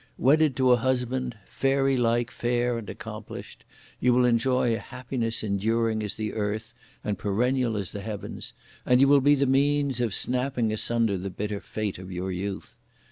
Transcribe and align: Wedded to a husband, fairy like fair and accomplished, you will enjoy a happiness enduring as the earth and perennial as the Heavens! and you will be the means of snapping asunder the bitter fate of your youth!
Wedded 0.17 0.55
to 0.55 0.71
a 0.71 0.77
husband, 0.77 1.37
fairy 1.45 1.95
like 1.95 2.31
fair 2.31 2.79
and 2.79 2.89
accomplished, 2.89 3.65
you 3.99 4.15
will 4.15 4.25
enjoy 4.25 4.73
a 4.73 4.79
happiness 4.79 5.43
enduring 5.43 6.01
as 6.01 6.15
the 6.15 6.33
earth 6.33 6.73
and 7.03 7.19
perennial 7.19 7.77
as 7.77 7.91
the 7.91 8.01
Heavens! 8.01 8.53
and 8.83 8.99
you 8.99 9.07
will 9.07 9.21
be 9.21 9.35
the 9.35 9.45
means 9.45 10.01
of 10.01 10.15
snapping 10.15 10.73
asunder 10.73 11.19
the 11.19 11.29
bitter 11.29 11.59
fate 11.61 11.99
of 11.99 12.11
your 12.11 12.31
youth! 12.31 12.79